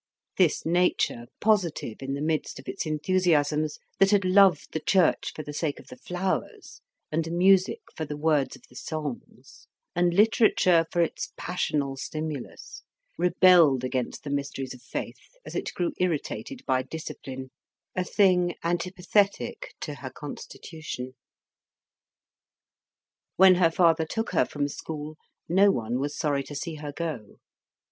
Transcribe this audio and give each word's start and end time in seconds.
This 0.37 0.65
nature, 0.65 1.27
positive 1.41 2.01
in 2.01 2.15
the 2.15 2.23
midst 2.23 2.57
of 2.57 2.67
its 2.67 2.87
enthusiasms, 2.87 3.77
that 3.99 4.09
had 4.09 4.25
loved 4.25 4.71
the 4.71 4.79
church 4.79 5.31
for 5.35 5.43
the 5.43 5.53
sake 5.53 5.79
of 5.79 5.89
the 5.89 5.95
flowers, 5.95 6.81
and 7.11 7.31
music 7.31 7.81
for 7.95 8.03
the 8.03 8.17
words 8.17 8.55
of 8.55 8.63
the 8.67 8.75
songs, 8.75 9.67
and 9.95 10.11
literature 10.11 10.87
for 10.91 11.03
its 11.03 11.31
passional 11.37 11.97
stimulus, 11.97 12.81
rebelled 13.19 13.83
against 13.83 14.23
the 14.23 14.31
mysteries 14.31 14.73
of 14.73 14.81
faith 14.81 15.19
as 15.45 15.53
it 15.53 15.71
grew 15.75 15.93
irritated 15.99 16.65
by 16.65 16.81
discipline, 16.81 17.51
a 17.95 18.03
thing 18.03 18.55
antipathetic 18.63 19.75
to 19.81 19.93
her 19.93 20.09
constitution. 20.09 21.13
When 23.35 23.53
her 23.61 23.69
father 23.69 24.07
took 24.07 24.31
her 24.31 24.45
from 24.45 24.67
school, 24.67 25.17
no 25.47 25.69
one 25.69 25.99
was 25.99 26.17
sorry 26.17 26.41
to 26.45 26.55
see 26.55 26.77
her 26.77 26.91
go. 26.91 27.35